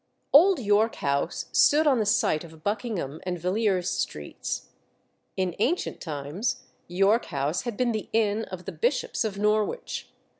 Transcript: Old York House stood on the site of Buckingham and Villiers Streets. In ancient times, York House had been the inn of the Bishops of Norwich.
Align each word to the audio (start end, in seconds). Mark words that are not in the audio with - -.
Old 0.33 0.57
York 0.57 0.95
House 0.95 1.45
stood 1.51 1.85
on 1.85 1.99
the 1.99 2.07
site 2.07 2.43
of 2.43 2.63
Buckingham 2.63 3.19
and 3.21 3.37
Villiers 3.37 3.87
Streets. 3.91 4.69
In 5.37 5.55
ancient 5.59 6.01
times, 6.01 6.63
York 6.87 7.25
House 7.25 7.61
had 7.65 7.77
been 7.77 7.91
the 7.91 8.09
inn 8.11 8.45
of 8.45 8.65
the 8.65 8.71
Bishops 8.71 9.23
of 9.23 9.37
Norwich. 9.37 10.09